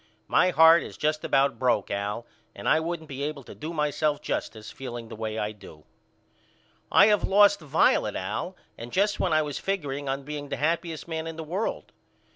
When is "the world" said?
11.35-11.91